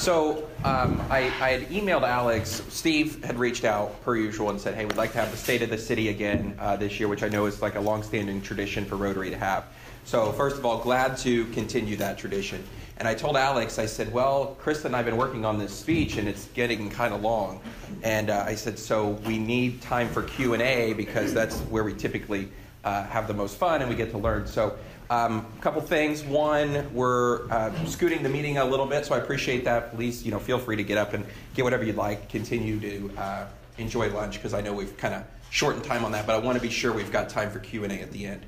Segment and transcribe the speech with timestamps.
[0.00, 2.62] So um, I, I, had emailed Alex.
[2.70, 5.60] Steve had reached out per usual and said, "Hey, we'd like to have the State
[5.60, 8.86] of the City again uh, this year," which I know is like a long-standing tradition
[8.86, 9.66] for Rotary to have.
[10.06, 12.64] So first of all, glad to continue that tradition.
[12.96, 16.16] And I told Alex, I said, "Well, Krista and I've been working on this speech,
[16.16, 17.60] and it's getting kind of long."
[18.02, 21.84] And uh, I said, "So we need time for Q and A because that's where
[21.84, 22.48] we typically
[22.84, 24.78] uh, have the most fun and we get to learn." So
[25.10, 26.22] um, a couple things.
[26.22, 29.94] One, we're uh, scooting the meeting a little bit, so I appreciate that.
[29.94, 32.28] Please, you know, feel free to get up and get whatever you'd like.
[32.28, 33.46] Continue to uh,
[33.76, 36.56] enjoy lunch because I know we've kind of shortened time on that, but I want
[36.56, 38.46] to be sure we've got time for Q and A at the end.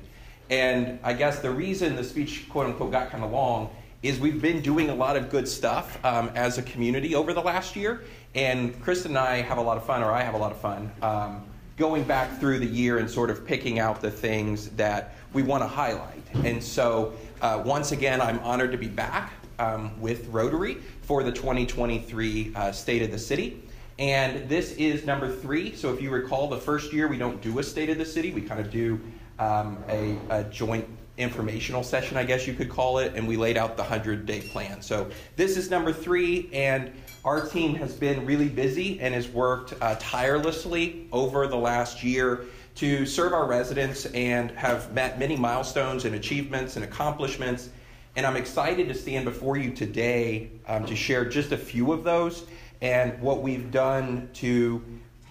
[0.49, 3.69] And I guess the reason the speech, quote unquote, got kind of long
[4.01, 7.41] is we've been doing a lot of good stuff um, as a community over the
[7.41, 8.03] last year,
[8.35, 10.59] and Kristen and I have a lot of fun, or I have a lot of
[10.59, 10.91] fun.
[11.01, 11.43] Um,
[11.77, 15.63] going back through the year and sort of picking out the things that we want
[15.63, 16.21] to highlight.
[16.45, 21.31] And so, uh, once again, I'm honored to be back um, with Rotary for the
[21.31, 23.63] 2023 uh, State of the City.
[23.99, 25.75] And this is number three.
[25.75, 28.31] So, if you recall, the first year we don't do a State of the City,
[28.31, 28.99] we kind of do
[29.39, 33.55] um, a, a joint informational session, I guess you could call it, and we laid
[33.55, 34.81] out the 100 day plan.
[34.81, 36.91] So, this is number three, and
[37.23, 42.45] our team has been really busy and has worked uh, tirelessly over the last year
[42.75, 47.69] to serve our residents and have met many milestones and achievements and accomplishments.
[48.15, 52.03] And I'm excited to stand before you today um, to share just a few of
[52.03, 52.45] those
[52.81, 54.83] and what we've done to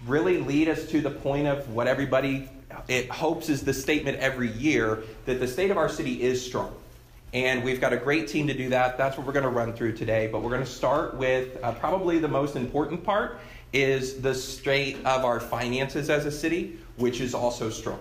[0.05, 2.49] really lead us to the point of what everybody
[2.87, 6.73] it hopes is the statement every year that the state of our city is strong.
[7.33, 8.97] And we've got a great team to do that.
[8.97, 10.27] That's what we're going to run through today.
[10.31, 13.39] But we're going to start with uh, probably the most important part
[13.73, 17.99] is the state of our finances as a city, which is also strong.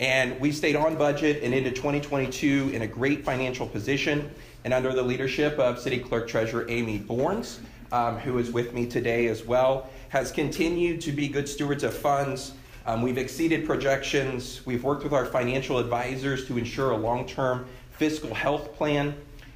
[0.00, 4.30] And we stayed on budget and into 2022 in a great financial position
[4.64, 7.60] and under the leadership of City Clerk Treasurer Amy Borns,
[7.92, 11.94] um, who is with me today as well, has continued to be good stewards of
[11.94, 12.52] funds.
[12.84, 14.66] Um, we've exceeded projections.
[14.66, 19.14] We've worked with our financial advisors to ensure a long term fiscal health plan.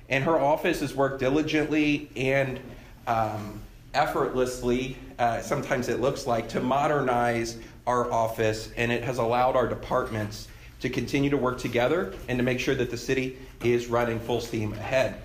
[0.08, 2.60] And her office has worked diligently and
[3.08, 3.60] um,
[3.96, 9.66] effortlessly, uh, sometimes it looks like, to modernize our office, and it has allowed our
[9.66, 10.48] departments
[10.80, 14.40] to continue to work together and to make sure that the city is running full
[14.40, 15.22] steam ahead.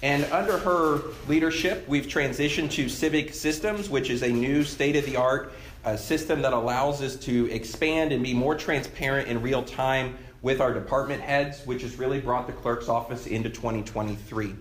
[0.00, 5.04] And under her leadership, we've transitioned to Civic Systems, which is a new state of
[5.04, 5.52] the art
[5.84, 10.60] uh, system that allows us to expand and be more transparent in real time with
[10.60, 14.56] our department heads, which has really brought the clerk's office into 2023.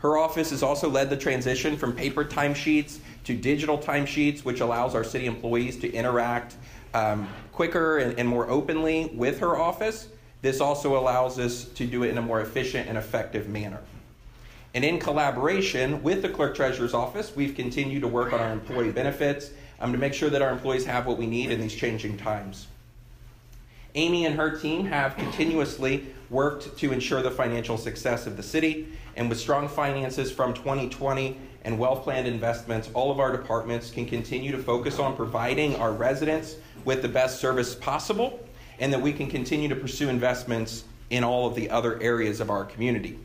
[0.00, 4.94] Her office has also led the transition from paper timesheets to digital timesheets, which allows
[4.94, 6.56] our city employees to interact
[6.94, 10.08] um, quicker and, and more openly with her office.
[10.40, 13.80] This also allows us to do it in a more efficient and effective manner.
[14.72, 18.92] And in collaboration with the clerk treasurer's office, we've continued to work on our employee
[18.92, 19.50] benefits
[19.80, 22.68] um, to make sure that our employees have what we need in these changing times.
[23.96, 28.88] Amy and her team have continuously worked to ensure the financial success of the city,
[29.16, 34.06] and with strong finances from 2020 and well planned investments, all of our departments can
[34.06, 38.40] continue to focus on providing our residents with the best service possible,
[38.78, 42.48] and that we can continue to pursue investments in all of the other areas of
[42.48, 43.18] our community.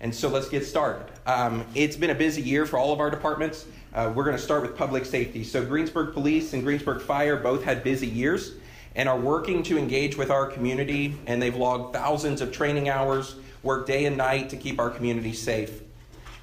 [0.00, 1.06] And so let's get started.
[1.26, 3.66] Um, it's been a busy year for all of our departments.
[3.94, 5.44] Uh, we're going to start with public safety.
[5.44, 8.54] So, Greensburg Police and Greensburg Fire both had busy years
[8.94, 13.36] and are working to engage with our community, and they've logged thousands of training hours,
[13.62, 15.82] worked day and night to keep our community safe.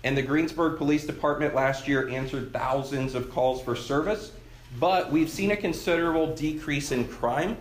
[0.03, 4.31] And the Greensburg Police Department last year answered thousands of calls for service,
[4.79, 7.57] but we've seen a considerable decrease in crime,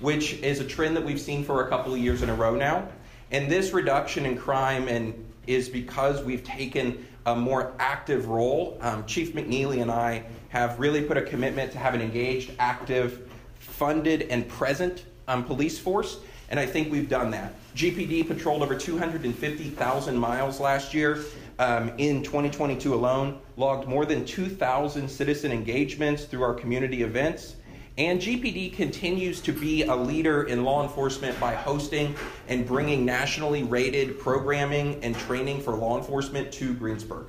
[0.00, 2.54] which is a trend that we've seen for a couple of years in a row
[2.54, 2.88] now.
[3.30, 5.14] And this reduction in crime and
[5.46, 8.78] is because we've taken a more active role.
[8.80, 13.28] Um, Chief McNeely and I have really put a commitment to have an engaged, active,
[13.82, 16.18] funded and present um, police force,
[16.50, 17.52] and I think we've done that.
[17.74, 21.24] GPD patrolled over 250,000 miles last year.
[21.58, 27.56] Um, in 2022 alone, logged more than 2,000 citizen engagements through our community events.
[27.98, 32.14] And GPD continues to be a leader in law enforcement by hosting
[32.46, 37.26] and bringing nationally rated programming and training for law enforcement to Greensburg.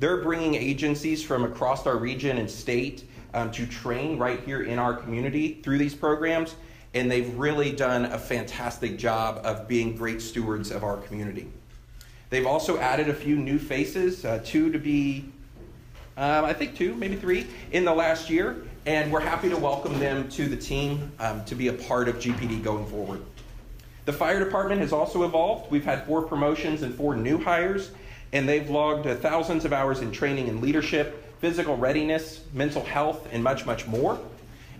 [0.00, 4.78] They're bringing agencies from across our region and state um, to train right here in
[4.78, 6.56] our community through these programs,
[6.94, 11.48] and they've really done a fantastic job of being great stewards of our community.
[12.30, 15.26] They've also added a few new faces, uh, two to be,
[16.16, 19.98] um, I think two, maybe three, in the last year, and we're happy to welcome
[19.98, 23.22] them to the team um, to be a part of GPD going forward.
[24.04, 25.70] The fire department has also evolved.
[25.70, 27.90] We've had four promotions and four new hires
[28.32, 33.28] and they've logged uh, thousands of hours in training and leadership, physical readiness, mental health,
[33.32, 34.18] and much, much more.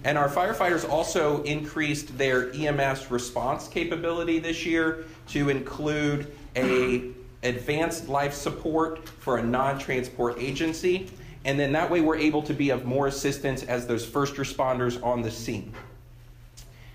[0.05, 7.11] And our firefighters also increased their EMS response capability this year to include a
[7.43, 11.09] advanced life support for a non-transport agency.
[11.45, 15.03] And then that way we're able to be of more assistance as those first responders
[15.05, 15.73] on the scene.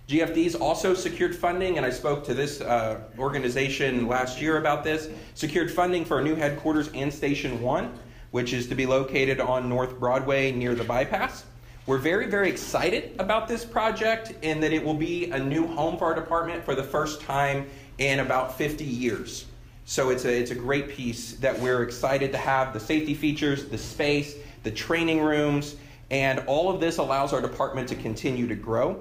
[0.08, 5.10] GFD's also secured funding, and I spoke to this uh, organization last year about this.
[5.34, 8.00] Secured funding for a new headquarters and Station 1,
[8.34, 11.46] which is to be located on North Broadway near the bypass.
[11.86, 16.00] We're very, very excited about this project and that it will be a new home
[16.00, 17.70] for our department for the first time
[18.00, 19.46] in about 50 years.
[19.86, 23.66] So it's a, it's a great piece that we're excited to have the safety features,
[23.66, 25.76] the space, the training rooms,
[26.10, 29.00] and all of this allows our department to continue to grow.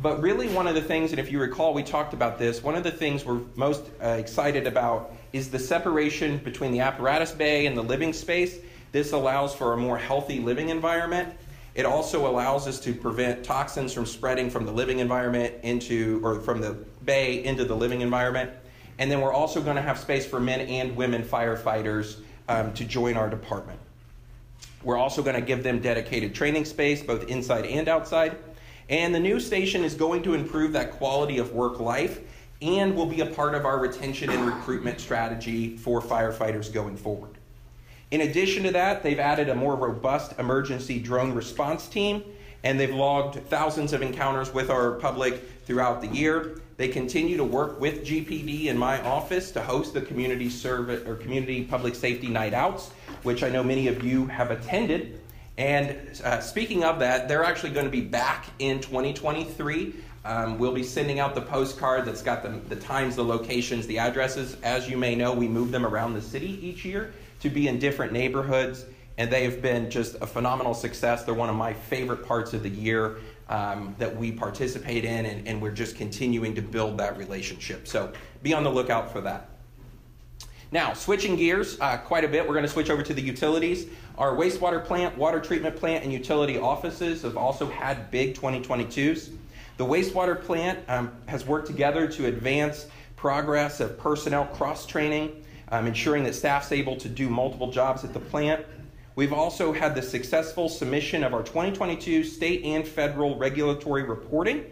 [0.00, 2.76] But really, one of the things, and if you recall, we talked about this, one
[2.76, 7.66] of the things we're most uh, excited about is the separation between the apparatus bay
[7.66, 8.58] and the living space.
[8.92, 11.34] This allows for a more healthy living environment.
[11.74, 16.40] It also allows us to prevent toxins from spreading from the living environment into, or
[16.40, 16.72] from the
[17.04, 18.50] bay into the living environment.
[18.98, 22.18] And then we're also going to have space for men and women firefighters
[22.48, 23.78] um, to join our department.
[24.82, 28.36] We're also going to give them dedicated training space, both inside and outside.
[28.90, 32.20] And the new station is going to improve that quality of work life
[32.62, 37.36] and will be a part of our retention and recruitment strategy for firefighters going forward.
[38.12, 42.22] In addition to that, they've added a more robust emergency drone response team
[42.64, 46.60] and they've logged thousands of encounters with our public throughout the year.
[46.76, 51.16] They continue to work with GPD in my office to host the community service or
[51.16, 52.90] community public safety night outs,
[53.22, 55.20] which I know many of you have attended.
[55.58, 59.94] And uh, speaking of that, they're actually going to be back in 2023.
[60.24, 63.98] Um, we'll be sending out the postcard that's got the, the times, the locations, the
[63.98, 64.56] addresses.
[64.62, 67.80] As you may know, we move them around the city each year to be in
[67.80, 68.84] different neighborhoods,
[69.18, 71.24] and they have been just a phenomenal success.
[71.24, 75.48] They're one of my favorite parts of the year um, that we participate in, and,
[75.48, 77.88] and we're just continuing to build that relationship.
[77.88, 78.12] So
[78.44, 79.48] be on the lookout for that.
[80.70, 83.88] Now, switching gears uh, quite a bit, we're going to switch over to the utilities.
[84.16, 89.32] Our wastewater plant, water treatment plant, and utility offices have also had big 2022s.
[89.82, 92.86] The wastewater plant um, has worked together to advance
[93.16, 98.12] progress of personnel cross training, um, ensuring that staff's able to do multiple jobs at
[98.12, 98.64] the plant.
[99.16, 104.66] We've also had the successful submission of our 2022 state and federal regulatory reporting.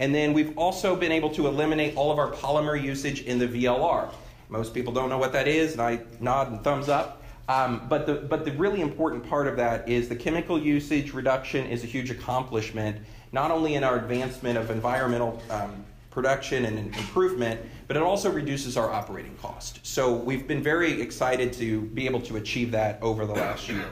[0.00, 3.46] And then we've also been able to eliminate all of our polymer usage in the
[3.46, 4.12] VLR.
[4.48, 7.22] Most people don't know what that is, and I nod and thumbs up.
[7.48, 11.64] Um, but, the, but the really important part of that is the chemical usage reduction
[11.66, 12.98] is a huge accomplishment,
[13.32, 18.76] not only in our advancement of environmental um, production and improvement, but it also reduces
[18.76, 19.86] our operating cost.
[19.86, 23.84] So we've been very excited to be able to achieve that over the last year.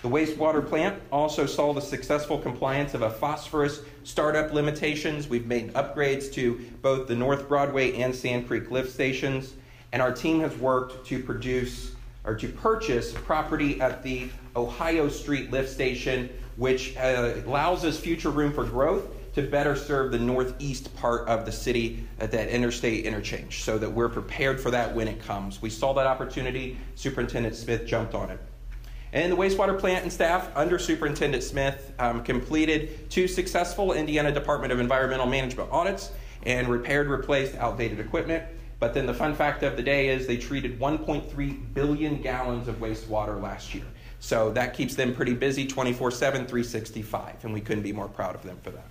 [0.00, 5.28] The wastewater plant also saw the successful compliance of a phosphorus startup limitations.
[5.28, 9.54] We've made upgrades to both the North Broadway and Sand Creek lift stations,
[9.92, 15.50] and our team has worked to produce or to purchase property at the Ohio Street
[15.50, 20.94] lift station, which uh, allows us future room for growth to better serve the northeast
[20.96, 25.06] part of the city at that interstate interchange so that we're prepared for that when
[25.06, 25.62] it comes.
[25.62, 26.76] We saw that opportunity.
[26.96, 28.40] Superintendent Smith jumped on it.
[29.12, 34.72] And the wastewater plant and staff under Superintendent Smith um, completed two successful Indiana Department
[34.72, 36.10] of Environmental Management audits
[36.44, 38.42] and repaired, replaced outdated equipment.
[38.80, 42.76] But then the fun fact of the day is they treated 1.3 billion gallons of
[42.80, 43.84] wastewater last year.
[44.20, 48.34] So that keeps them pretty busy 24 7, 365, and we couldn't be more proud
[48.34, 48.84] of them for that.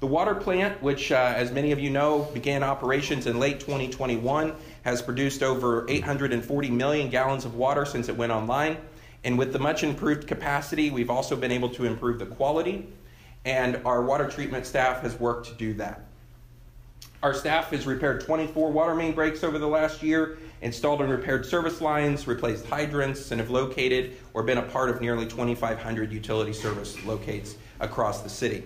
[0.00, 4.52] The water plant, which, uh, as many of you know, began operations in late 2021,
[4.84, 8.78] has produced over 840 million gallons of water since it went online.
[9.22, 12.88] And with the much improved capacity, we've also been able to improve the quality,
[13.44, 16.00] and our water treatment staff has worked to do that.
[17.22, 21.46] Our staff has repaired 24 water main breaks over the last year, installed and repaired
[21.46, 26.52] service lines, replaced hydrants, and have located or been a part of nearly 2,500 utility
[26.52, 28.64] service locates across the city.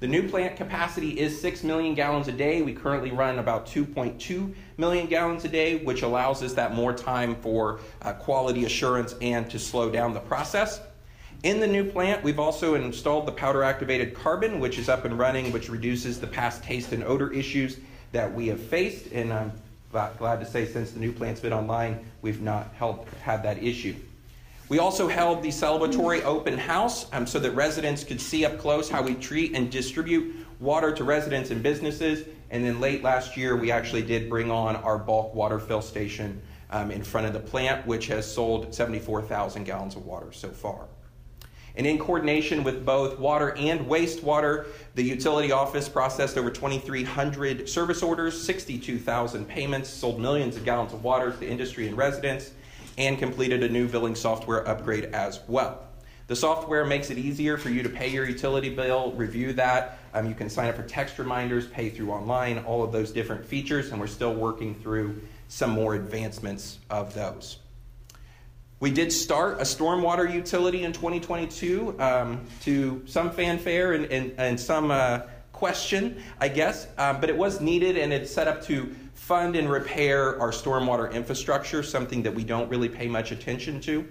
[0.00, 2.62] The new plant capacity is 6 million gallons a day.
[2.62, 7.36] We currently run about 2.2 million gallons a day, which allows us that more time
[7.36, 10.80] for uh, quality assurance and to slow down the process.
[11.44, 15.18] In the new plant, we've also installed the powder activated carbon, which is up and
[15.18, 17.76] running, which reduces the past taste and odor issues
[18.12, 19.12] that we have faced.
[19.12, 19.52] And I'm
[19.92, 22.74] glad to say, since the new plant's been online, we've not
[23.20, 23.94] had that issue.
[24.70, 28.88] We also held the celebratory open house um, so that residents could see up close
[28.88, 32.26] how we treat and distribute water to residents and businesses.
[32.48, 36.40] And then late last year, we actually did bring on our bulk water fill station
[36.70, 40.86] um, in front of the plant, which has sold 74,000 gallons of water so far.
[41.76, 48.02] And in coordination with both water and wastewater, the utility office processed over 2,300 service
[48.02, 52.52] orders, 62,000 payments, sold millions of gallons of water to industry and residents,
[52.96, 55.82] and completed a new billing software upgrade as well.
[56.26, 59.98] The software makes it easier for you to pay your utility bill, review that.
[60.14, 63.44] Um, you can sign up for text reminders, pay through online, all of those different
[63.44, 67.58] features, and we're still working through some more advancements of those.
[68.84, 74.60] We did start a stormwater utility in 2022 um, to some fanfare and, and, and
[74.60, 75.20] some uh,
[75.54, 79.70] question, I guess, uh, but it was needed and it's set up to fund and
[79.70, 84.06] repair our stormwater infrastructure, something that we don't really pay much attention to.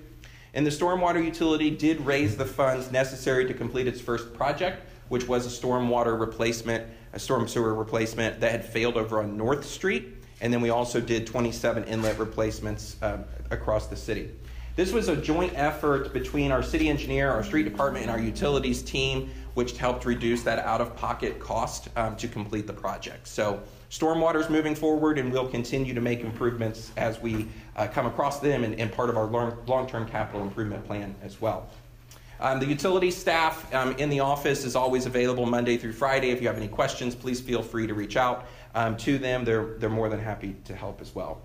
[0.56, 5.27] And the stormwater utility did raise the funds necessary to complete its first project, which
[5.27, 10.15] was a stormwater replacement, a storm sewer replacement that had failed over on North Street.
[10.42, 14.32] And then we also did 27 inlet replacements um, across the city.
[14.75, 18.82] This was a joint effort between our city engineer, our street department, and our utilities
[18.82, 23.27] team, which helped reduce that out of pocket cost um, to complete the project.
[23.27, 23.62] So,
[23.92, 28.39] stormwater is moving forward, and we'll continue to make improvements as we uh, come across
[28.39, 31.70] them and, and part of our long term capital improvement plan as well.
[32.39, 36.32] Um, the utility staff um, in the office is always available Monday through Friday.
[36.32, 39.46] If you have any questions, please feel free to reach out um, to them.
[39.46, 41.44] They're, they're more than happy to help as well.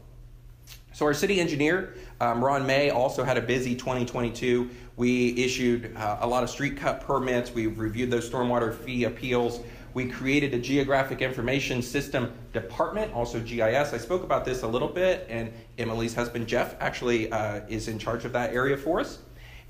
[0.99, 4.69] So, our city engineer, um, Ron May, also had a busy 2022.
[4.97, 9.61] We issued uh, a lot of street cut permits, we reviewed those stormwater fee appeals.
[9.95, 13.93] We created a geographic information system department, also GIS.
[13.93, 18.01] I spoke about this a little bit, and Emily's husband Jeff actually uh, is in
[18.01, 19.21] charge of that area for us.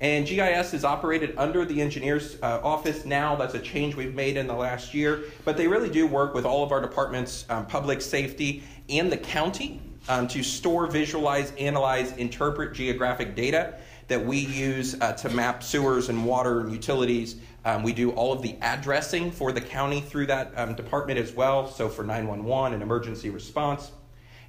[0.01, 3.35] And GIS is operated under the engineer's uh, office now.
[3.35, 5.25] That's a change we've made in the last year.
[5.45, 9.17] But they really do work with all of our departments, um, public safety, and the
[9.17, 9.79] county
[10.09, 13.75] um, to store, visualize, analyze, interpret geographic data
[14.09, 17.35] that we use uh, to map sewers and water and utilities.
[17.63, 21.31] Um, we do all of the addressing for the county through that um, department as
[21.31, 23.91] well, so for 911 and emergency response.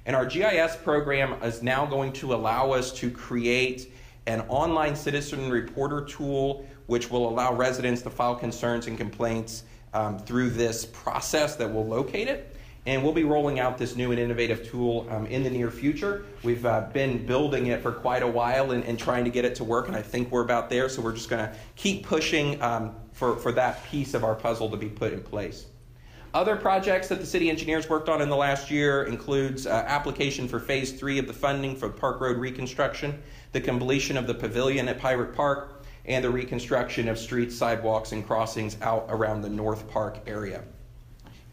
[0.05, 3.93] And our GIS program is now going to allow us to create
[4.25, 9.63] an online citizen reporter tool which will allow residents to file concerns and complaints
[9.93, 12.50] um, through this process that will locate it.
[12.87, 16.25] And we'll be rolling out this new and innovative tool um, in the near future.
[16.41, 19.53] We've uh, been building it for quite a while and, and, trying to get it
[19.55, 20.89] to work, and I think we're about there.
[20.89, 24.67] So we're just going to keep pushing um, for, for that piece of our puzzle
[24.71, 25.67] to be put in place.
[26.33, 30.47] Other projects that the city engineers worked on in the last year includes uh, application
[30.47, 33.21] for phase three of the funding for Park Road reconstruction,
[33.51, 38.25] the completion of the pavilion at Pirate Park, and the reconstruction of streets, sidewalks, and
[38.25, 40.63] crossings out around the North Park area.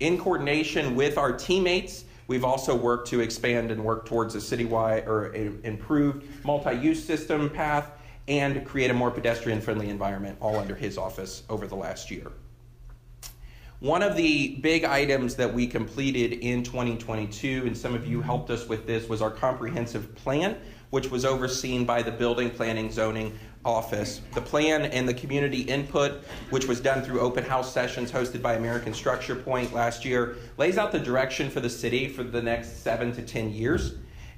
[0.01, 5.07] In coordination with our teammates, we've also worked to expand and work towards a citywide
[5.09, 7.91] or improved multi-use system path
[8.29, 12.31] and create a more pedestrian-friendly environment all under his office over the last year.
[13.81, 18.51] One of the big items that we completed in 2022, and some of you helped
[18.51, 20.57] us with this, was our comprehensive plan,
[20.91, 24.21] which was overseen by the Building Planning Zoning office.
[24.35, 28.55] The plan and the community input, which was done through open house sessions hosted by
[28.55, 33.13] American Structurepoint last year, lays out the direction for the city for the next seven
[33.13, 33.95] to 10 years.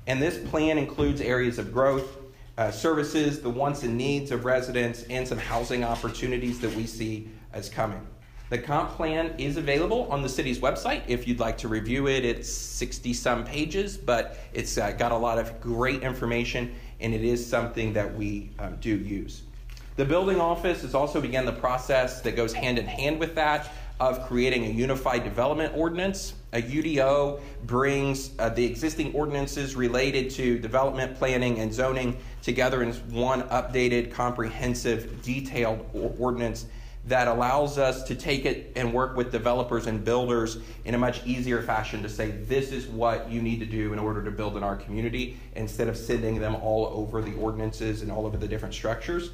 [0.07, 2.17] And this plan includes areas of growth,
[2.59, 7.29] uh, services, the wants and needs of residents, and some housing opportunities that we see
[7.53, 8.07] as coming.
[8.50, 12.25] The comp plan is available on the city's website if you'd like to review it.
[12.25, 17.25] It's 60 some pages, but it's uh, got a lot of great information and it
[17.25, 19.42] is something that we um, do use.
[19.97, 23.71] The building office has also begun the process that goes hand in hand with that
[24.00, 26.33] of creating a unified development ordinance.
[26.54, 32.92] A UDO brings uh, the existing ordinances related to development planning and zoning together in
[33.12, 35.85] one updated, comprehensive, detailed
[36.19, 36.66] ordinance
[37.11, 41.26] that allows us to take it and work with developers and builders in a much
[41.26, 44.57] easier fashion to say this is what you need to do in order to build
[44.57, 48.47] in our community instead of sending them all over the ordinances and all over the
[48.47, 49.33] different structures.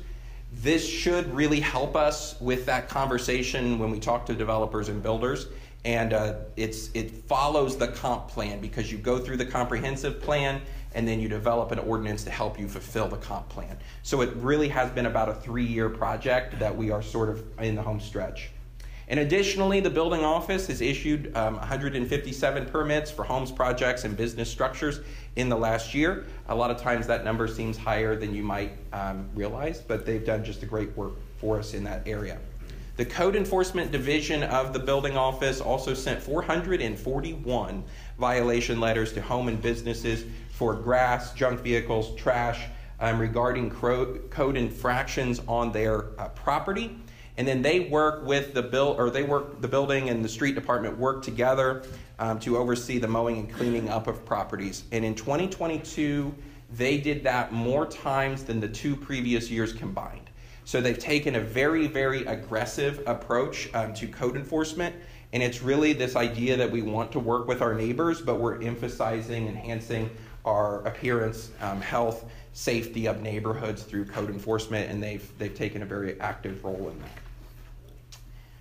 [0.54, 5.47] This should really help us with that conversation when we talk to developers and builders.
[5.85, 10.62] And uh, it's, it follows the comp plan because you go through the comprehensive plan
[10.95, 13.76] and then you develop an ordinance to help you fulfill the comp plan.
[14.02, 17.45] So it really has been about a three year project that we are sort of
[17.59, 18.50] in the home stretch.
[19.09, 24.50] And additionally, the building office has issued um, 157 permits for homes projects and business
[24.50, 25.00] structures
[25.37, 26.26] in the last year.
[26.49, 30.25] A lot of times that number seems higher than you might um, realize, but they've
[30.25, 32.38] done just a great work for us in that area.
[32.97, 37.85] The Code Enforcement Division of the building office also sent 441
[38.19, 40.25] violation letters to home and businesses
[40.56, 42.64] for grass, junk vehicles, trash,
[42.98, 46.98] um, regarding code infractions on their uh, property.
[47.36, 50.54] And then they work with the bill, or they work the building and the street
[50.54, 51.82] department work together
[52.18, 54.84] um, to oversee the mowing and cleaning up of properties.
[54.92, 56.34] And in 2022,
[56.72, 60.30] they did that more times than the two previous years combined.
[60.64, 64.96] So they've taken a very, very aggressive approach um, to code enforcement.
[65.34, 68.62] And it's really this idea that we want to work with our neighbors, but we're
[68.62, 70.08] emphasizing, enhancing
[70.47, 75.87] our appearance, um, health, safety of neighborhoods through code enforcement, and they've, they've taken a
[75.87, 78.19] very active role in that.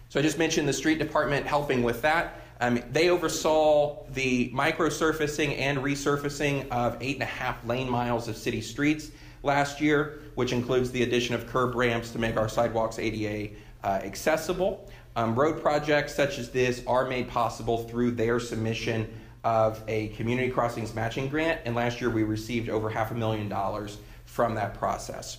[0.09, 2.41] So I just mentioned the street department helping with that.
[2.61, 8.37] Um, they oversaw the microsurfacing and resurfacing of eight and a half lane miles of
[8.37, 9.11] city streets
[9.43, 13.87] last year, which includes the addition of curb ramps to make our sidewalks ADA uh,
[14.03, 14.89] accessible.
[15.17, 19.07] Um, road projects such as this are made possible through their submission
[19.45, 23.47] of a community crossings matching grant, and last year we received over half a million
[23.47, 25.37] dollars from that process.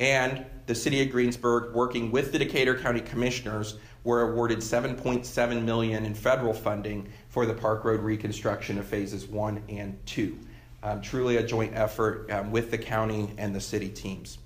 [0.00, 6.04] And the city of Greensburg, working with the Decatur County Commissioners, were awarded 7.7 million
[6.04, 10.38] in federal funding for the Park Road reconstruction of phases one and two.
[10.82, 14.38] Um, truly a joint effort um, with the county and the city teams.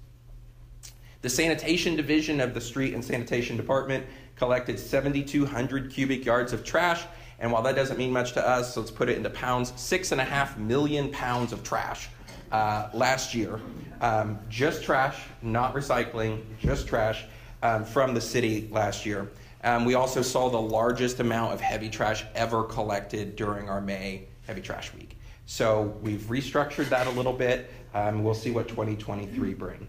[1.21, 7.05] The sanitation division of the street and sanitation department collected 7,200 cubic yards of trash.
[7.39, 10.21] And while that doesn't mean much to us, let's put it into pounds, six and
[10.21, 12.09] a half million pounds of trash
[12.51, 13.61] uh, last year.
[14.01, 17.25] Um, just trash, not recycling, just trash
[17.63, 19.31] um, from the city last year.
[19.65, 24.29] Um, we also saw the largest amount of heavy trash ever collected during our May
[24.47, 25.17] Heavy Trash Week.
[25.47, 27.71] So we've restructured that a little bit.
[27.95, 29.89] Um, we'll see what 2023 bring.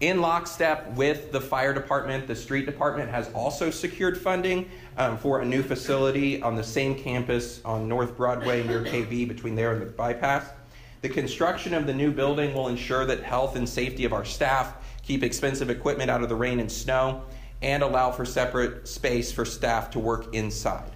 [0.00, 5.40] In lockstep with the fire department, the street department has also secured funding um, for
[5.40, 9.82] a new facility on the same campus on North Broadway near KB between there and
[9.82, 10.50] the bypass.
[11.00, 14.74] The construction of the new building will ensure that health and safety of our staff
[15.02, 17.24] keep expensive equipment out of the rain and snow,
[17.60, 20.92] and allow for separate space for staff to work inside.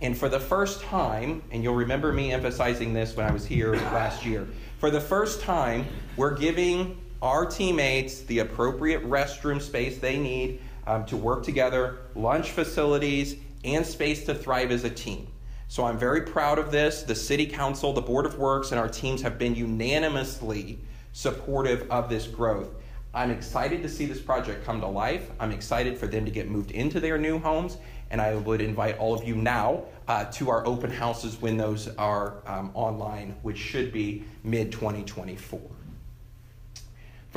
[0.00, 3.74] And for the first time, and you'll remember me emphasizing this when I was here
[3.74, 4.46] last year,
[4.78, 5.86] for the first time,
[6.16, 12.50] we're giving our teammates the appropriate restroom space they need um, to work together, lunch
[12.50, 15.26] facilities, and space to thrive as a team.
[15.66, 17.02] So I'm very proud of this.
[17.02, 20.78] The City Council, the Board of Works, and our teams have been unanimously
[21.12, 22.70] supportive of this growth.
[23.12, 25.30] I'm excited to see this project come to life.
[25.40, 27.78] I'm excited for them to get moved into their new homes,
[28.10, 31.88] and I would invite all of you now uh, to our open houses when those
[31.96, 35.60] are um, online, which should be mid 2024.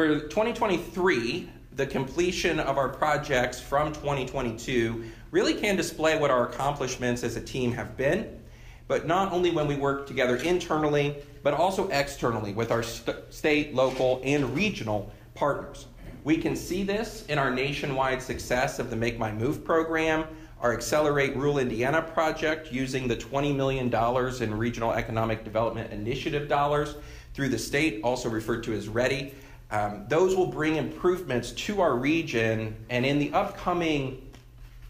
[0.02, 7.24] For 2023, the completion of our projects from 2022 really can display what our accomplishments
[7.24, 8.40] as a team have been,
[8.88, 13.76] but not only when we work together internally, but also externally with our st- state,
[13.76, 15.86] local, and regional partners.
[16.24, 20.26] We can see this in our nationwide success of the Make My Move program,
[20.62, 23.94] our Accelerate Rural Indiana project using the $20 million
[24.42, 26.96] in Regional Economic Development Initiative dollars
[27.36, 29.34] through the state, also referred to as READI.
[29.72, 34.30] Um, those will bring improvements to our region, and in the upcoming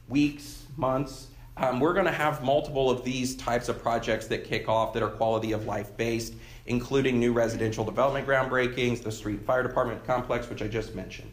[0.09, 4.67] weeks, months, um, we're going to have multiple of these types of projects that kick
[4.67, 6.33] off that are quality of life based
[6.65, 11.31] including new residential development groundbreakings, the street fire department complex, which I just mentioned.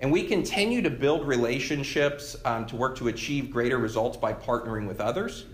[0.00, 4.88] And we continue to build relationships um, to work to achieve greater results by partnering
[4.88, 5.44] with others.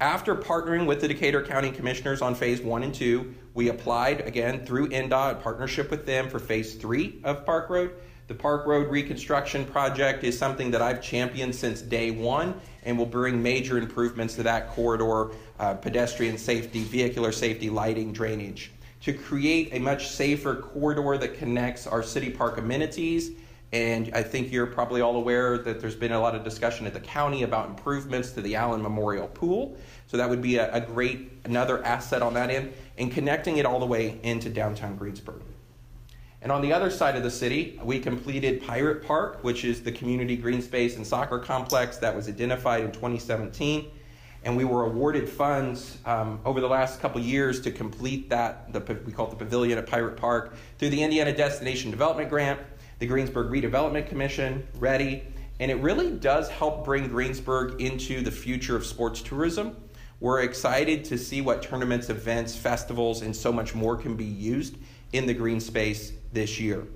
[0.00, 4.64] After partnering with the Decatur County Commissioners on phase one and two, we applied again
[4.66, 7.90] through INDOT, partnership with them for phase three of Park Road.
[8.28, 13.06] The Park Road reconstruction project is something that I've championed since day one and will
[13.06, 19.70] bring major improvements to that corridor uh, pedestrian safety, vehicular safety, lighting, drainage to create
[19.72, 23.30] a much safer corridor that connects our city park amenities.
[23.72, 26.92] And I think you're probably all aware that there's been a lot of discussion at
[26.92, 29.76] the county about improvements to the Allen Memorial Pool.
[30.06, 33.66] So that would be a, a great, another asset on that end, and connecting it
[33.66, 35.42] all the way into downtown Greensburg.
[36.42, 39.90] And on the other side of the city, we completed Pirate Park, which is the
[39.90, 43.90] community green space and soccer complex that was identified in 2017.
[44.44, 48.80] And we were awarded funds um, over the last couple years to complete that, the,
[49.04, 52.60] we call it the pavilion at Pirate Park, through the Indiana Destination Development Grant,
[53.00, 55.24] the Greensburg Redevelopment Commission, READI.
[55.58, 59.74] And it really does help bring Greensburg into the future of sports tourism.
[60.18, 64.78] We're excited to see what tournaments, events, festivals, and so much more can be used
[65.12, 66.86] in the green space this year.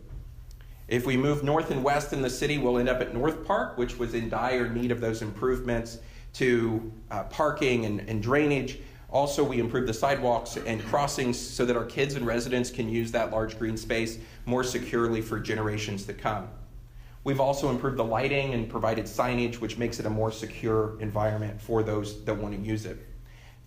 [0.89, 3.77] If we move north and west in the city, we'll end up at North Park,
[3.77, 5.99] which was in dire need of those improvements
[6.35, 8.79] to uh, parking and, and, drainage.
[9.11, 13.13] Also, we improved the sidewalks and crossings so that our kids and residents can use
[13.13, 16.49] that large green space more securely for generations to come.
[17.23, 21.61] We've also improved the lighting and provided signage, which makes it a more secure environment
[21.61, 23.10] for those that want to use it.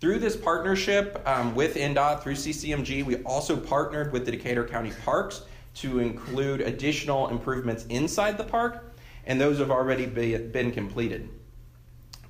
[0.04, 4.92] Through this partnership um, with INDOT, through CCMG, we also partnered with the Decatur County
[5.06, 5.44] Parks
[5.76, 11.30] to include additional improvements inside the park, and those have already be, been completed.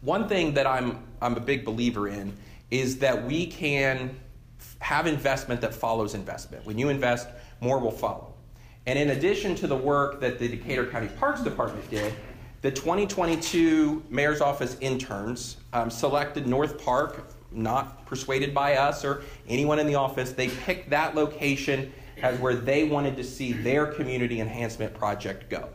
[0.02, 2.38] One thing that I'm, I'm a big believer in
[2.70, 4.20] is that we can
[4.78, 6.68] have investment that follows investment.
[6.68, 7.28] When you invest,
[7.60, 8.36] more will follow.
[8.86, 12.14] And in addition to the work that the Decatur County Parks Department did,
[12.62, 19.80] the 2022 Mayor's Office interns um, selected North Park, not persuaded by us or anyone
[19.80, 20.32] in the office.
[20.32, 25.70] They picked that location as where they wanted to see their community enhancement project go.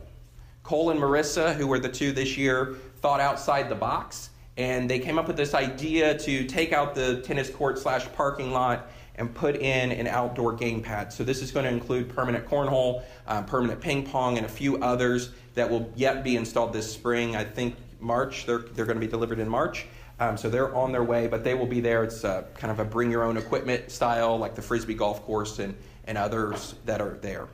[0.63, 4.99] Cole and Marissa, who were the two this year, thought outside the box and they
[4.99, 9.33] came up with this idea to take out the tennis court slash parking lot and
[9.33, 11.13] put in an outdoor game pad.
[11.13, 14.77] So this is going to include permanent cornhole, um, permanent ping pong, and a few
[14.79, 17.37] others that will yet be installed this spring.
[17.37, 18.45] I think March.
[18.45, 19.85] They're they're going to be delivered in March.
[20.19, 22.03] Um, so they're on their way, but they will be there.
[22.03, 25.59] It's a, kind of a bring your own equipment style, like the frisbee golf course
[25.59, 27.47] and and others that are there.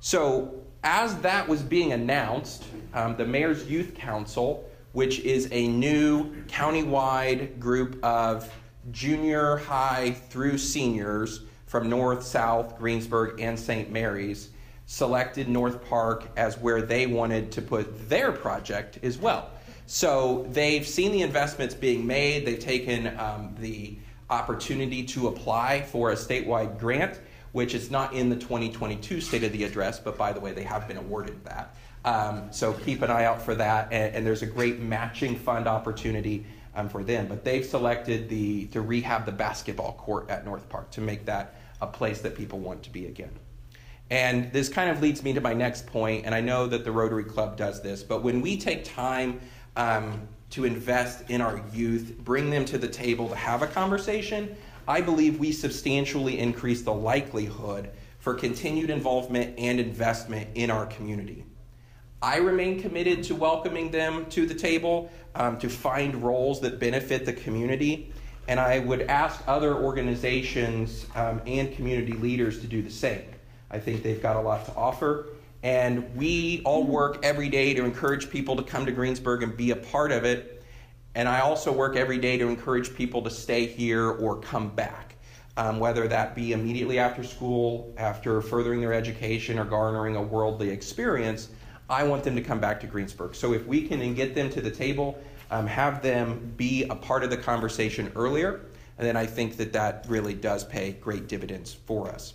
[0.00, 6.34] So as that was being announced, um, the mayor's youth council which is a new
[6.46, 8.52] countywide group of
[8.90, 13.90] junior high through seniors from North, South, Greensburg, and St.
[13.90, 14.50] Mary's,
[14.86, 19.50] selected North Park as where they wanted to put their project as well.
[19.88, 23.96] So they've seen the investments being made, they've taken um, the
[24.28, 27.18] opportunity to apply for a statewide grant,
[27.52, 30.62] which is not in the 2022 State of the Address, but by the way, they
[30.62, 31.74] have been awarded that.
[32.04, 33.90] Um, so keep an eye out for that.
[33.90, 37.26] And, and there's a great matching fund opportunity um, for them.
[37.26, 41.54] But they've selected the to rehab the basketball court at North Park to make that
[41.80, 43.32] a place that people want to be again.
[44.10, 45.92] And this kind of leads me to my next point.
[45.92, 49.40] point, and I know that the Rotary Club does this, but when we take time
[49.78, 54.54] um, to invest in our youth, bring them to the table to have a conversation,
[54.86, 61.44] I believe we substantially increase the likelihood for continued involvement and investment in our community.
[62.20, 67.24] I remain committed to welcoming them to the table um, to find roles that benefit
[67.24, 68.12] the community.
[68.48, 73.22] And I would ask other organizations um, and community leaders to do the same.
[73.70, 75.26] I think they've got a lot to offer.
[75.62, 79.70] And we all work every day to encourage people to come to Greensburg and be
[79.72, 80.62] a part of it.
[81.14, 85.16] And I also work every day to encourage people to stay here or come back,
[85.56, 90.70] um, whether that be immediately after school, after furthering their education, or garnering a worldly
[90.70, 91.48] experience.
[91.90, 93.34] I want them to come back to Greensburg.
[93.34, 95.18] So if we can get them to the table,
[95.50, 98.60] um, have them be a part of the conversation earlier,
[98.98, 102.34] and then I think that that really does pay great dividends for us.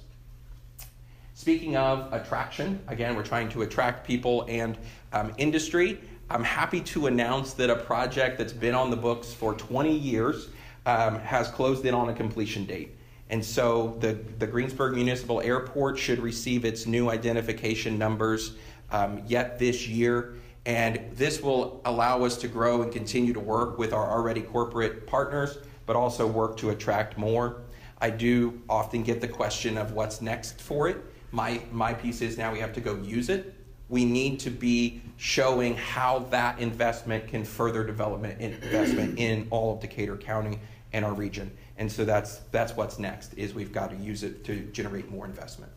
[1.35, 4.77] Speaking of attraction, again, we're trying to attract people and
[5.13, 5.99] um, industry.
[6.29, 10.49] I'm happy to announce that a project that's been on the books for 20 years
[10.85, 12.95] um, has closed in on a completion date.
[13.31, 18.55] And so the, the Greensburg Municipal Airport should receive its new identification numbers
[18.91, 20.35] um, yet this year.
[20.67, 25.07] And this will allow us to grow and continue to work with our already corporate
[25.07, 27.63] partners, but also work to attract more.
[27.99, 31.03] I do often get the question of what's next for it.
[31.33, 33.55] My, my piece is now we have to go use it.
[33.89, 39.81] We need to be showing how that investment can further development investment in all of
[39.81, 40.59] Decatur County
[40.93, 41.51] and our region.
[41.77, 45.25] And so that's that's what's next is we've got to use it to generate more
[45.25, 45.71] investment.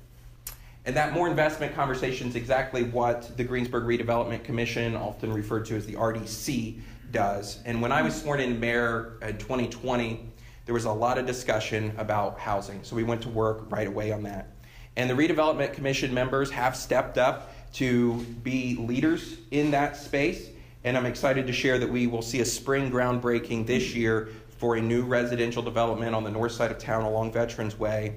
[0.84, 5.76] And that more investment conversation is exactly what the Greensburg Redevelopment Commission, often referred to
[5.76, 6.78] as the RDC,
[7.12, 7.60] does.
[7.64, 10.28] And when I was sworn in mayor in 2020,
[10.66, 12.80] there was a lot of discussion about housing.
[12.82, 14.50] So we went to work right away on that.
[14.96, 20.48] And the Redevelopment Commission members have stepped up to be leaders in that space.
[20.84, 24.28] And I'm excited to share that we will see a spring groundbreaking this year
[24.58, 28.16] for a new residential development on the north side of town along Veterans Way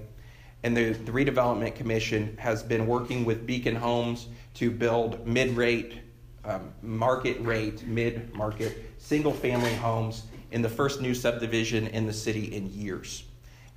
[0.63, 5.99] and the, the Redevelopment Commission has been working with Beacon Homes to build mid rate,
[6.43, 12.13] um, market rate, mid market, single family homes in the first new subdivision in the
[12.13, 13.23] city in years.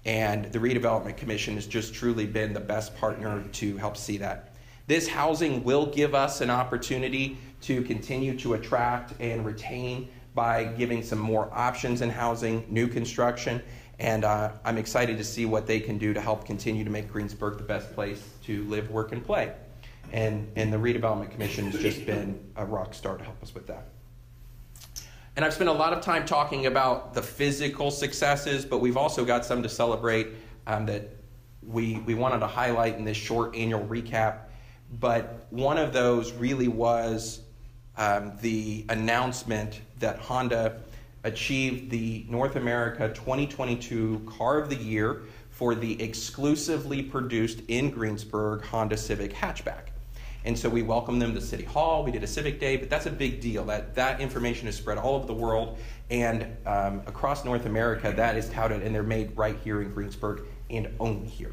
[0.05, 4.55] And the Redevelopment Commission has just truly been the best partner to help see that.
[4.89, 11.03] This housing will give us an opportunity to continue to attract and retain by giving
[11.03, 13.63] some more options in housing, new construction,
[13.99, 17.13] and uh, I'm excited to see what they can do to help continue to make
[17.13, 19.53] Greensburg the best place to live, work, and play.
[20.11, 23.69] And, and the Redevelopment Commission has just been a rock star to help us with
[23.69, 23.92] that.
[25.35, 29.25] And I've spent a lot of time talking about the physical successes, but we've also
[29.25, 30.29] got some to celebrate
[30.67, 31.09] um, that
[31.63, 34.41] we, we wanted to highlight in this short annual recap.
[35.01, 37.41] But one of those really was
[37.97, 40.83] um, the announcement that Honda
[41.25, 48.65] achieved the North America 2022 Car of the Year for the exclusively produced in Greensburg
[48.67, 49.92] Honda Civic hatchback.
[50.45, 52.05] And so we welcomed them to City Hall.
[52.05, 53.65] We did a Civic Day, but that's a big deal.
[53.65, 55.79] That that information is spread all over the world
[56.11, 58.13] and um, across North America.
[58.15, 61.53] That is touted, and they're made right here in Greensburg and only here.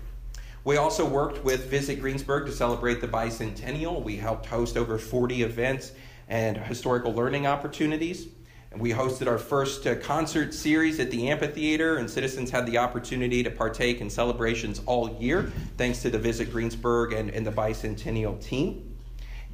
[0.63, 4.03] We also worked with Visit Greensburg to celebrate the bicentennial.
[4.03, 5.93] We helped host over 40 events
[6.27, 8.27] and historical learning opportunities.
[8.71, 12.77] And we hosted our first uh, concert series at the amphitheater, and citizens had the
[12.77, 17.51] opportunity to partake in celebrations all year, thanks to the Visit Greensburg and, and the
[17.51, 18.95] bicentennial team.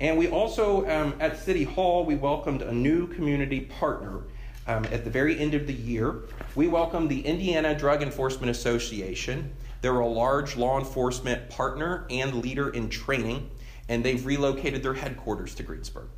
[0.02, 4.24] And we also, um, at City Hall, we welcomed a new community partner.
[4.68, 6.24] Um, at the very end of the year,
[6.56, 9.54] we welcomed the Indiana Drug Enforcement Association.
[9.82, 13.50] They're a large law enforcement partner and leader in training,
[13.88, 16.10] and they've relocated their headquarters to Greensburg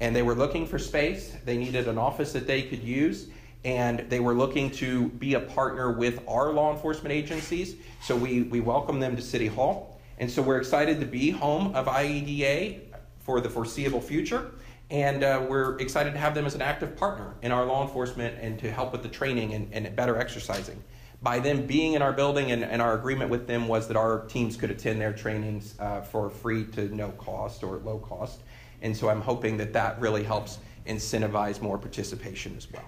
[0.00, 1.36] and they were looking for space.
[1.44, 3.28] They needed an office that they could use,
[3.64, 7.76] and they were looking to be a partner with our law enforcement agencies.
[8.02, 10.00] So we, we welcome them to City Hall.
[10.18, 12.80] And so we're excited to be home of IEDA
[13.20, 14.52] for the foreseeable future.
[14.90, 18.36] And uh, we're excited to have them as an active partner in our law enforcement
[18.40, 20.82] and to help with the training and, and better exercising.
[21.22, 24.26] By them being in our building, and, and, our agreement with them was that our
[24.26, 28.42] teams could attend their trainings uh, for free to no cost or low cost.
[28.84, 32.84] And so I'm hoping that that really helps incentivize more participation as well.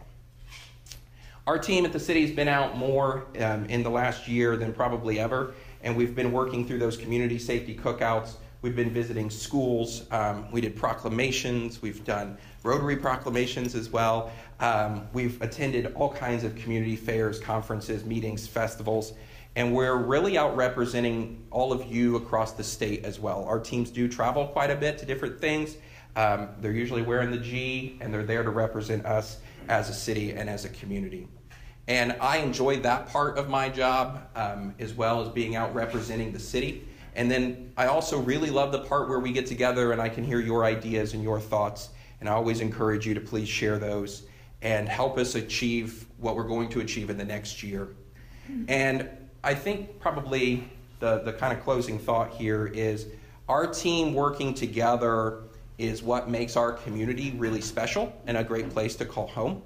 [1.47, 4.75] Our team at the city has been out more um, in the last year than
[4.75, 8.35] probably ever, and we've been working through those community safety cookouts.
[8.61, 10.11] We've been visiting schools.
[10.11, 11.81] Um, we did proclamations.
[11.81, 14.33] We've done Rotary proclamations as well.
[14.61, 19.15] Um, we've attended all kinds of community fairs, conferences, meetings, festivals,
[19.57, 23.43] and we're really out representing all of you across the state as well.
[23.45, 25.79] Our teams do travel quite a bit to different things.
[26.15, 29.39] Um, they're usually wearing the G, and they're there to represent us
[29.69, 31.27] as a city and as a community.
[31.89, 36.33] And I enjoy that part of my job um, as well as being out representing
[36.33, 36.87] the city.
[37.15, 40.23] And then I also really love the part where we get together and I can
[40.23, 41.91] hear your ideas and your thoughts.
[42.21, 44.25] And I always encourage you to please share those
[44.61, 47.89] and help us achieve what we're going to achieve in the next year.
[48.69, 49.09] And
[49.47, 53.07] I think probably the, the kind of closing thought here is
[53.49, 55.45] our team working together
[55.79, 59.63] is what makes our community really special and a great place to call home.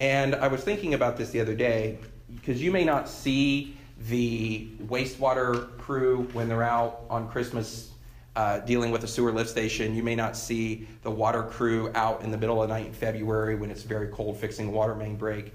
[0.00, 1.98] And I was thinking about this the other day
[2.34, 3.76] because you may not see
[4.08, 7.90] the wastewater crew when they're out on Christmas
[8.34, 9.94] uh, dealing with a sewer lift station.
[9.94, 12.94] You may not see the water crew out in the middle of the night in
[12.94, 15.52] February when it's very cold fixing a water main break.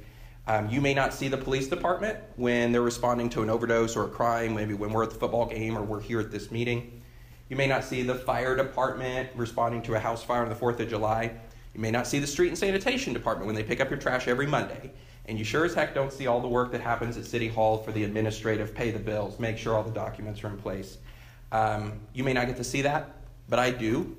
[0.48, 4.06] Um, you may not see the police department when they're responding to an overdose or
[4.06, 7.02] a crime, maybe when we're at the football game or we're here at this meeting.
[7.50, 10.80] You may not see the fire department responding to a house fire on the 4th
[10.80, 11.34] of July.
[11.74, 14.30] You may not see the street and sanitation department when they pick up your trash
[14.30, 14.92] every Monday.
[15.26, 17.78] And you sure as heck don't see all the work that happens at City Hall
[17.80, 20.98] for the administrative, pay the bills, make sure all the documents are in place.
[21.52, 23.18] Um, you may not get to see that,
[23.50, 24.16] but I do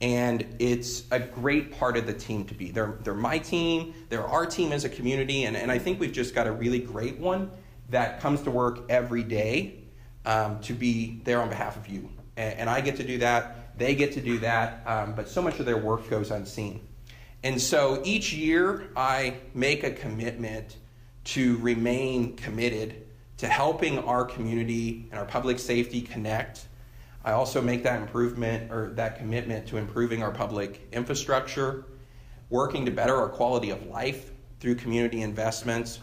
[0.00, 2.70] and it's a great part of the team to be.
[2.70, 6.12] They're, they're my team, they're our team as a community, and, and I think we've
[6.12, 7.50] just got a really great one
[7.88, 9.84] that comes to work every day
[10.24, 12.10] um, to be there on behalf of you.
[12.36, 15.40] And, and, I get to do that, they get to do that, um, but so
[15.40, 16.86] much of their work goes unseen.
[17.42, 20.76] And so each year I make a commitment
[21.24, 23.06] to remain committed
[23.38, 26.66] to helping our community and our public safety connect
[27.26, 31.84] I also make that improvement or that commitment to improving our public infrastructure,
[32.50, 35.98] working to better our quality of life through community investments,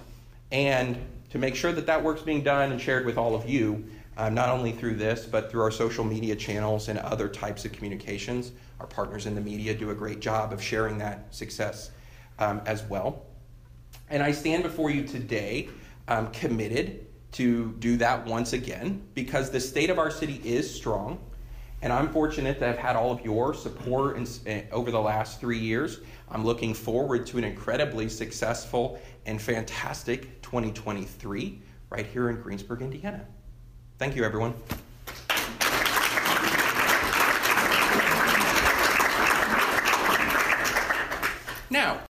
[0.51, 0.97] and
[1.29, 3.85] to make sure that that work's being done and shared with all of you,
[4.17, 7.71] uh, not only through this, but through our social media channels and other types of
[7.71, 8.51] communications.
[8.81, 11.91] Our partners in the media do a great job of sharing that success
[12.37, 13.23] um, as well.
[14.09, 15.69] And I stand before you today
[16.09, 21.19] um, committed to do that once again because the state of our city is strong.
[21.81, 25.41] And I'm fortunate to have had all of your support in, eh, over the last
[25.41, 25.99] three years.
[26.29, 33.25] I'm looking forward to an incredibly successful and fantastic 2023 right here in Greensburg, Indiana.
[33.99, 34.53] Thank you, everyone.
[41.69, 42.01] Now,